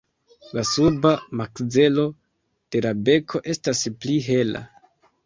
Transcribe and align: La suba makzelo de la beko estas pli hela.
La 0.57 0.61
suba 0.69 1.11
makzelo 1.41 2.05
de 2.77 2.81
la 2.87 2.95
beko 3.11 3.43
estas 3.55 3.83
pli 4.01 4.17
hela. 4.31 4.65